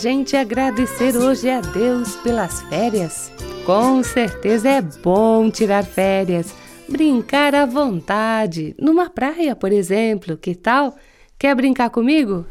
Gente 0.00 0.34
agradecer 0.34 1.14
hoje 1.14 1.50
a 1.50 1.60
Deus 1.60 2.16
pelas 2.16 2.62
férias? 2.62 3.30
Com 3.66 4.02
certeza 4.02 4.70
é 4.70 4.80
bom 4.80 5.50
tirar 5.50 5.84
férias, 5.84 6.54
brincar 6.88 7.54
à 7.54 7.66
vontade, 7.66 8.74
numa 8.78 9.10
praia, 9.10 9.54
por 9.54 9.70
exemplo. 9.70 10.38
Que 10.38 10.54
tal? 10.54 10.96
Quer 11.38 11.54
brincar 11.54 11.90
comigo? 11.90 12.46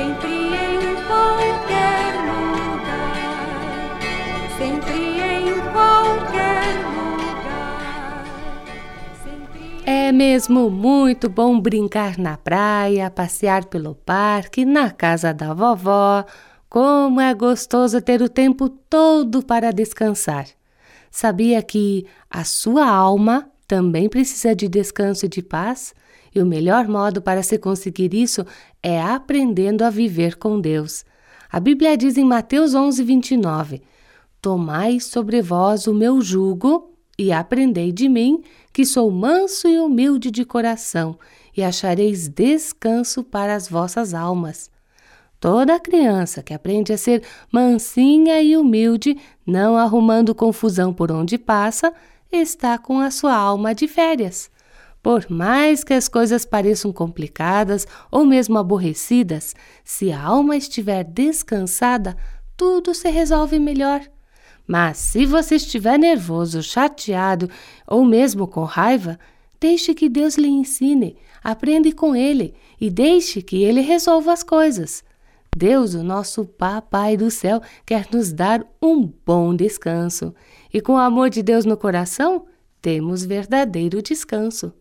Sempre 0.00 0.32
em 0.32 0.96
qualquer 1.06 2.14
lugar. 2.24 3.18
Sempre 4.56 5.20
em 5.20 5.60
qualquer 5.72 6.72
lugar. 6.88 8.24
É 9.84 10.10
mesmo 10.10 10.70
muito 10.70 11.28
bom 11.28 11.60
brincar 11.60 12.16
na 12.16 12.38
praia, 12.38 13.10
passear 13.10 13.66
pelo 13.66 13.94
parque, 13.94 14.64
na 14.64 14.90
casa 14.90 15.34
da 15.34 15.52
vovó. 15.52 16.24
Como 16.70 17.20
é 17.20 17.34
gostoso 17.34 18.00
ter 18.00 18.22
o 18.22 18.28
tempo 18.30 18.70
todo 18.70 19.42
para 19.44 19.70
descansar. 19.70 20.46
Sabia 21.10 21.62
que 21.62 22.06
a 22.30 22.42
sua 22.42 22.88
alma 22.88 23.50
também 23.68 24.08
precisa 24.08 24.56
de 24.56 24.66
descanso 24.66 25.26
e 25.26 25.28
de 25.28 25.42
paz? 25.42 25.92
E 26.34 26.40
o 26.40 26.46
melhor 26.46 26.86
modo 26.86 27.20
para 27.20 27.42
se 27.42 27.58
conseguir 27.58 28.14
isso 28.14 28.46
é 28.82 29.00
aprendendo 29.00 29.82
a 29.82 29.90
viver 29.90 30.36
com 30.36 30.60
Deus. 30.60 31.04
A 31.50 31.58
Bíblia 31.58 31.96
diz 31.96 32.16
em 32.16 32.24
Mateus 32.24 32.74
11, 32.74 33.02
29: 33.02 33.82
Tomai 34.40 35.00
sobre 35.00 35.42
vós 35.42 35.86
o 35.86 35.94
meu 35.94 36.20
jugo 36.20 36.94
e 37.18 37.32
aprendei 37.32 37.92
de 37.92 38.08
mim, 38.08 38.42
que 38.72 38.86
sou 38.86 39.10
manso 39.10 39.68
e 39.68 39.78
humilde 39.78 40.30
de 40.30 40.44
coração, 40.44 41.18
e 41.54 41.62
achareis 41.62 42.28
descanso 42.28 43.22
para 43.22 43.54
as 43.54 43.68
vossas 43.68 44.14
almas. 44.14 44.70
Toda 45.40 45.80
criança 45.80 46.42
que 46.42 46.54
aprende 46.54 46.92
a 46.92 46.98
ser 46.98 47.22
mansinha 47.50 48.40
e 48.40 48.56
humilde, 48.56 49.18
não 49.44 49.76
arrumando 49.76 50.34
confusão 50.34 50.94
por 50.94 51.10
onde 51.10 51.36
passa, 51.36 51.92
está 52.30 52.78
com 52.78 53.00
a 53.00 53.10
sua 53.10 53.34
alma 53.34 53.74
de 53.74 53.88
férias. 53.88 54.50
Por 55.02 55.30
mais 55.30 55.82
que 55.82 55.94
as 55.94 56.08
coisas 56.08 56.44
pareçam 56.44 56.92
complicadas 56.92 57.86
ou 58.10 58.26
mesmo 58.26 58.58
aborrecidas, 58.58 59.54
se 59.82 60.12
a 60.12 60.22
alma 60.22 60.56
estiver 60.56 61.04
descansada, 61.04 62.16
tudo 62.56 62.94
se 62.94 63.08
resolve 63.08 63.58
melhor. 63.58 64.02
Mas 64.66 64.98
se 64.98 65.24
você 65.24 65.56
estiver 65.56 65.98
nervoso, 65.98 66.62
chateado 66.62 67.50
ou 67.86 68.04
mesmo 68.04 68.46
com 68.46 68.64
raiva, 68.64 69.18
deixe 69.58 69.94
que 69.94 70.08
Deus 70.08 70.36
lhe 70.36 70.48
ensine, 70.48 71.16
aprenda 71.42 71.90
com 71.92 72.14
Ele 72.14 72.54
e 72.80 72.90
deixe 72.90 73.42
que 73.42 73.62
Ele 73.62 73.80
resolva 73.80 74.32
as 74.32 74.42
coisas. 74.42 75.02
Deus, 75.56 75.94
o 75.94 76.04
nosso 76.04 76.44
Papai 76.44 77.16
do 77.16 77.30
céu, 77.30 77.60
quer 77.84 78.06
nos 78.12 78.32
dar 78.32 78.64
um 78.80 79.12
bom 79.26 79.56
descanso. 79.56 80.32
E 80.72 80.80
com 80.80 80.92
o 80.92 80.98
amor 80.98 81.30
de 81.30 81.42
Deus 81.42 81.64
no 81.64 81.76
coração, 81.76 82.46
temos 82.80 83.24
verdadeiro 83.24 84.02
descanso. 84.02 84.72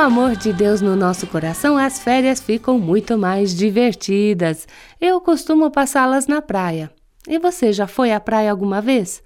Amor 0.00 0.34
de 0.34 0.50
Deus 0.50 0.80
no 0.80 0.96
nosso 0.96 1.26
coração, 1.26 1.76
as 1.76 1.98
férias 1.98 2.40
ficam 2.40 2.78
muito 2.78 3.18
mais 3.18 3.54
divertidas. 3.54 4.66
Eu 4.98 5.20
costumo 5.20 5.70
passá-las 5.70 6.26
na 6.26 6.40
praia. 6.40 6.90
E 7.28 7.38
você 7.38 7.70
já 7.70 7.86
foi 7.86 8.10
à 8.10 8.18
praia 8.18 8.50
alguma 8.50 8.80
vez? 8.80 9.22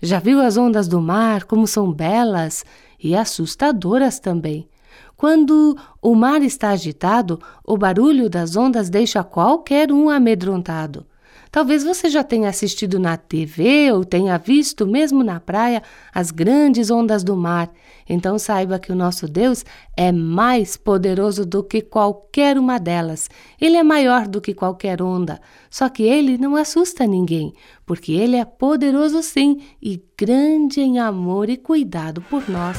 Já 0.00 0.20
viu 0.20 0.40
as 0.40 0.56
ondas 0.56 0.86
do 0.86 1.00
mar, 1.00 1.42
como 1.42 1.66
são 1.66 1.92
belas 1.92 2.64
e 3.02 3.16
assustadoras 3.16 4.20
também? 4.20 4.68
Quando 5.16 5.76
o 6.00 6.14
mar 6.14 6.40
está 6.40 6.70
agitado, 6.70 7.40
o 7.64 7.76
barulho 7.76 8.30
das 8.30 8.54
ondas 8.54 8.88
deixa 8.88 9.24
qualquer 9.24 9.90
um 9.90 10.08
amedrontado. 10.08 11.04
Talvez 11.52 11.84
você 11.84 12.08
já 12.08 12.24
tenha 12.24 12.48
assistido 12.48 12.98
na 12.98 13.14
TV 13.18 13.92
ou 13.92 14.06
tenha 14.06 14.38
visto, 14.38 14.86
mesmo 14.86 15.22
na 15.22 15.38
praia, 15.38 15.82
as 16.12 16.30
grandes 16.30 16.90
ondas 16.90 17.22
do 17.22 17.36
mar. 17.36 17.70
Então 18.08 18.38
saiba 18.38 18.78
que 18.78 18.90
o 18.90 18.96
nosso 18.96 19.28
Deus 19.28 19.62
é 19.94 20.10
mais 20.10 20.78
poderoso 20.78 21.44
do 21.44 21.62
que 21.62 21.82
qualquer 21.82 22.56
uma 22.56 22.78
delas. 22.78 23.28
Ele 23.60 23.76
é 23.76 23.82
maior 23.82 24.26
do 24.26 24.40
que 24.40 24.54
qualquer 24.54 25.02
onda. 25.02 25.38
Só 25.70 25.90
que 25.90 26.04
ele 26.04 26.38
não 26.38 26.56
assusta 26.56 27.06
ninguém, 27.06 27.52
porque 27.84 28.12
ele 28.12 28.36
é 28.36 28.46
poderoso 28.46 29.22
sim 29.22 29.60
e 29.80 30.02
grande 30.16 30.80
em 30.80 30.98
amor 30.98 31.50
e 31.50 31.58
cuidado 31.58 32.22
por 32.22 32.48
nós. 32.48 32.78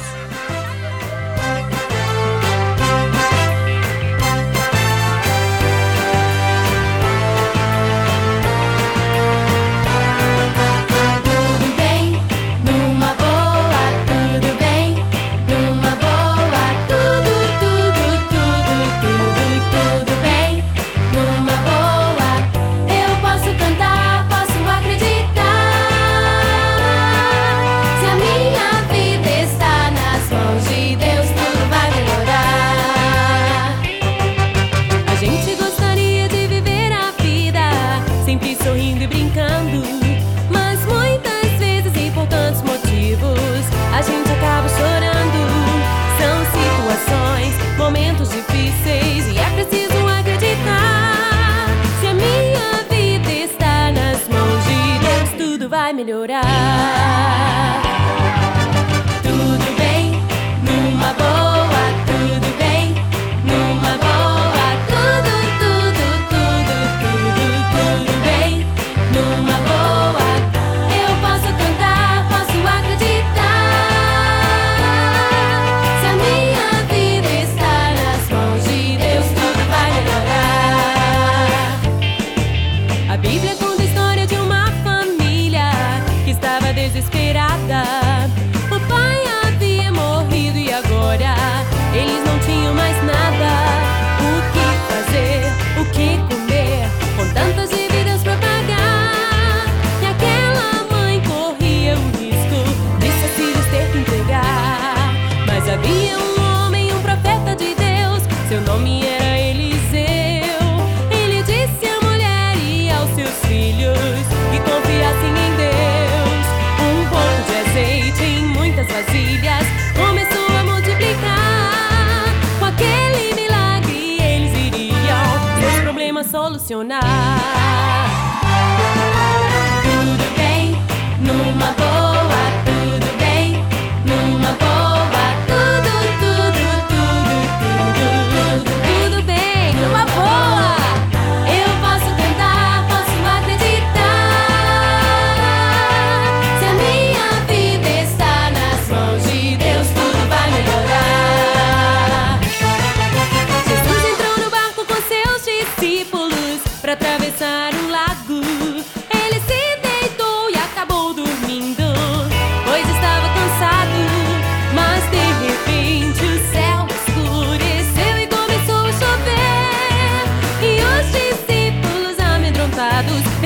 Para 56.74 57.43
filhos 113.42 114.43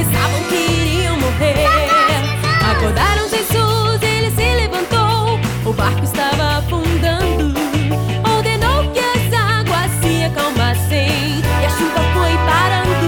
pensavam 0.07 0.43
que 0.43 0.55
iriam 0.55 1.17
morrer. 1.17 1.67
Acordaram 2.71 3.29
Jesus, 3.29 4.01
ele 4.01 4.31
se 4.31 4.55
levantou, 4.55 5.39
o 5.65 5.73
barco 5.73 6.03
estava 6.03 6.59
afundando. 6.59 7.53
Ordenou 8.35 8.91
que 8.91 8.99
as 8.99 9.33
águas 9.33 9.91
se 10.01 10.23
acalmassem 10.23 11.39
e 11.39 11.65
a 11.65 11.69
chuva 11.69 12.01
foi 12.13 12.33
parando. 12.45 13.07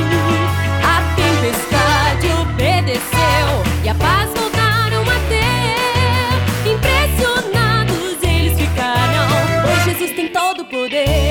A 0.83 1.01
tempestade 1.15 2.27
obedeceu 2.41 3.47
e 3.83 3.89
a 3.89 3.95
paz 3.95 4.29
voltaram 4.35 5.03
a 5.03 5.19
ter. 5.29 6.69
Impressionados 6.69 8.23
eles 8.23 8.59
ficaram. 8.59 9.27
Pois 9.63 9.83
Jesus 9.85 10.11
tem 10.11 10.27
todo 10.29 10.61
o 10.61 10.65
poder. 10.65 11.28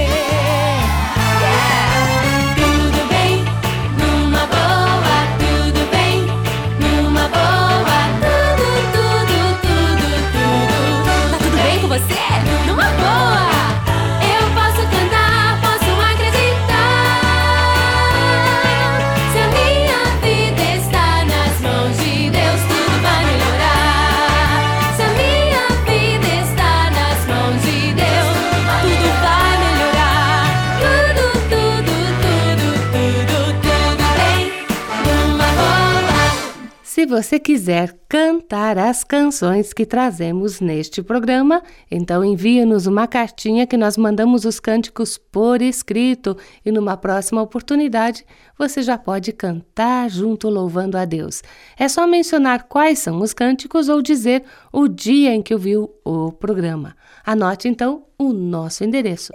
Você 37.18 37.37
quiser 37.40 37.98
cantar 38.08 38.78
as 38.78 39.02
canções 39.02 39.72
que 39.72 39.84
trazemos 39.84 40.60
neste 40.60 41.02
programa, 41.02 41.64
então 41.90 42.25
envie-nos 42.25 42.87
uma 42.87 43.08
cartinha 43.08 43.66
que 43.66 43.76
nós 43.76 43.96
mandamos 43.96 44.44
os 44.44 44.60
cânticos 44.60 45.18
por 45.18 45.60
escrito 45.60 46.37
e 46.64 46.70
numa 46.70 46.96
próxima 46.96 47.42
oportunidade 47.42 48.25
você 48.56 48.82
já 48.82 48.96
pode 48.96 49.32
cantar 49.32 50.08
junto 50.08 50.48
louvando 50.48 50.96
a 50.96 51.04
Deus. 51.04 51.42
É 51.76 51.88
só 51.88 52.06
mencionar 52.06 52.68
quais 52.68 53.00
são 53.00 53.20
os 53.20 53.34
cânticos 53.34 53.88
ou 53.88 54.00
dizer 54.00 54.44
o 54.72 54.87
dia 54.87 55.34
em 55.34 55.42
que 55.42 55.52
ouviu 55.52 55.92
o 56.04 56.30
programa. 56.30 56.94
Anote 57.26 57.66
então 57.66 58.04
o 58.16 58.32
nosso 58.32 58.84
endereço. 58.84 59.32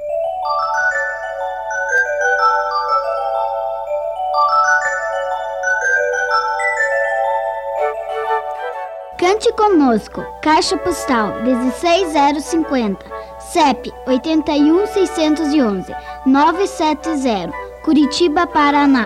Cante 9.23 9.53
conosco. 9.53 10.21
Caixa 10.41 10.75
postal 10.75 11.41
16050. 11.45 13.05
CEP 13.39 13.89
81611 14.05 15.95
970. 16.25 17.53
Curitiba, 17.85 18.45
Paraná. 18.45 19.05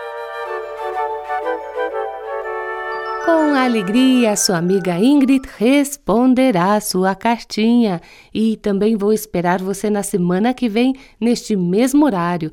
Com 3.25 3.53
alegria, 3.53 4.35
sua 4.35 4.57
amiga 4.57 4.97
Ingrid 4.97 5.47
responderá 5.55 6.81
sua 6.81 7.13
cartinha 7.13 8.01
e 8.33 8.57
também 8.57 8.97
vou 8.97 9.13
esperar 9.13 9.61
você 9.61 9.87
na 9.87 10.01
semana 10.01 10.51
que 10.51 10.67
vem, 10.67 10.95
neste 11.21 11.55
mesmo 11.55 12.05
horário. 12.05 12.51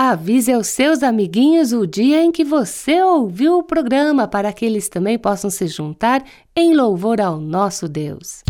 Avise 0.00 0.52
aos 0.52 0.68
seus 0.68 1.02
amiguinhos 1.02 1.72
o 1.72 1.84
dia 1.84 2.22
em 2.22 2.30
que 2.30 2.44
você 2.44 3.02
ouviu 3.02 3.58
o 3.58 3.64
programa 3.64 4.28
para 4.28 4.52
que 4.52 4.64
eles 4.64 4.88
também 4.88 5.18
possam 5.18 5.50
se 5.50 5.66
juntar 5.66 6.22
em 6.54 6.72
louvor 6.72 7.20
ao 7.20 7.40
nosso 7.40 7.88
Deus. 7.88 8.44